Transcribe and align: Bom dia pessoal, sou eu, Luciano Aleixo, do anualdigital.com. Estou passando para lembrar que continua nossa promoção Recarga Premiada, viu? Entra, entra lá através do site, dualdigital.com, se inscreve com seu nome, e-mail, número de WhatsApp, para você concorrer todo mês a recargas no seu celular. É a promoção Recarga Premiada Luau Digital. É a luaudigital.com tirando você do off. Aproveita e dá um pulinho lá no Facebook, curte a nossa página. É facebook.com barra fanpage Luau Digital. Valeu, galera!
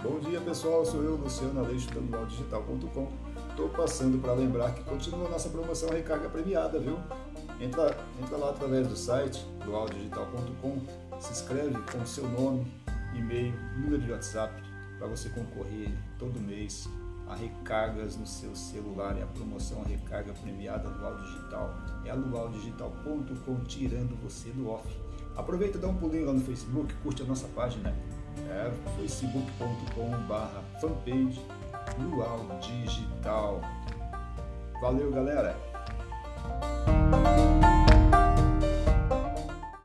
Bom 0.00 0.20
dia 0.20 0.40
pessoal, 0.40 0.86
sou 0.86 1.02
eu, 1.02 1.16
Luciano 1.16 1.58
Aleixo, 1.58 1.90
do 1.90 1.98
anualdigital.com. 1.98 3.08
Estou 3.50 3.68
passando 3.70 4.22
para 4.22 4.32
lembrar 4.32 4.72
que 4.72 4.84
continua 4.84 5.28
nossa 5.28 5.48
promoção 5.48 5.88
Recarga 5.88 6.28
Premiada, 6.28 6.78
viu? 6.78 6.96
Entra, 7.60 7.96
entra 8.22 8.36
lá 8.36 8.50
através 8.50 8.86
do 8.86 8.94
site, 8.94 9.44
dualdigital.com, 9.64 10.80
se 11.18 11.32
inscreve 11.32 11.76
com 11.90 12.06
seu 12.06 12.28
nome, 12.28 12.72
e-mail, 13.12 13.52
número 13.76 14.00
de 14.00 14.12
WhatsApp, 14.12 14.54
para 14.98 15.08
você 15.08 15.30
concorrer 15.30 15.90
todo 16.16 16.38
mês 16.38 16.88
a 17.26 17.34
recargas 17.34 18.16
no 18.16 18.26
seu 18.26 18.54
celular. 18.54 19.18
É 19.18 19.24
a 19.24 19.26
promoção 19.26 19.82
Recarga 19.82 20.32
Premiada 20.32 20.88
Luau 20.88 21.16
Digital. 21.16 21.74
É 22.04 22.10
a 22.10 22.14
luaudigital.com 22.14 23.64
tirando 23.64 24.16
você 24.22 24.50
do 24.50 24.70
off. 24.70 24.88
Aproveita 25.36 25.76
e 25.76 25.80
dá 25.80 25.88
um 25.88 25.96
pulinho 25.96 26.26
lá 26.26 26.32
no 26.32 26.40
Facebook, 26.40 26.94
curte 27.02 27.22
a 27.22 27.24
nossa 27.24 27.48
página. 27.48 27.94
É 28.50 28.70
facebook.com 28.96 30.10
barra 30.26 30.62
fanpage 30.80 31.40
Luau 31.98 32.46
Digital. 32.60 33.60
Valeu, 34.80 35.10
galera! 35.10 35.67